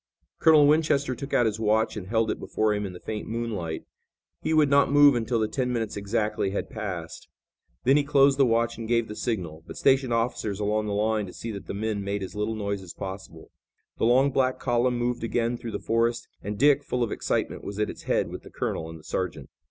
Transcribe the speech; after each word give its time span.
Colonel 0.39 0.65
Winchester 0.65 1.13
took 1.13 1.31
out 1.31 1.45
his 1.45 1.59
watch 1.59 1.95
and 1.95 2.07
held 2.07 2.31
it 2.31 2.39
before 2.39 2.73
him 2.73 2.87
in 2.87 2.93
the 2.93 2.99
faint 2.99 3.27
moonlight. 3.27 3.83
He 4.41 4.51
would 4.51 4.67
not 4.67 4.91
move 4.91 5.13
until 5.13 5.37
the 5.39 5.47
ten 5.47 5.71
minutes 5.71 5.95
exactly 5.95 6.49
had 6.49 6.71
passed. 6.71 7.27
Then 7.83 7.97
he 7.97 8.03
closed 8.03 8.39
the 8.39 8.43
watch 8.47 8.79
and 8.79 8.87
gave 8.87 9.07
the 9.07 9.15
signal, 9.15 9.63
but 9.67 9.77
stationed 9.77 10.11
officers 10.11 10.59
along 10.59 10.87
the 10.87 10.93
line 10.95 11.27
to 11.27 11.33
see 11.33 11.51
that 11.51 11.67
the 11.67 11.75
men 11.75 12.03
made 12.03 12.23
as 12.23 12.33
little 12.33 12.55
noise 12.55 12.81
as 12.81 12.95
possible. 12.95 13.51
The 13.99 14.05
long 14.05 14.31
black 14.31 14.57
column 14.57 14.97
moved 14.97 15.23
again 15.23 15.55
through 15.55 15.69
the 15.73 15.77
forest 15.79 16.27
and 16.41 16.57
Dick, 16.57 16.83
full 16.83 17.03
of 17.03 17.11
excitement 17.11 17.63
was 17.63 17.77
at 17.77 17.87
its 17.91 18.01
head 18.01 18.29
with 18.29 18.41
the 18.41 18.49
colonel 18.49 18.89
and 18.89 18.97
the 18.97 19.03
sergeant. 19.03 19.51